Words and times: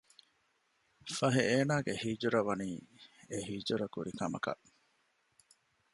ފަހެ 1.17 1.43
އޭނާގެ 1.51 1.93
ހިޖުރަ 2.03 2.41
ވަނީ 2.47 2.71
އެ 3.29 3.37
ހިޖުރަ 3.49 3.87
ކުރި 3.93 4.11
ކަމަކަށް 4.19 4.63